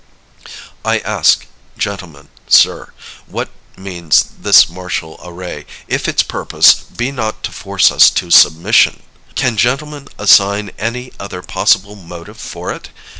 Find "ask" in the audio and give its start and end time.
0.97-1.45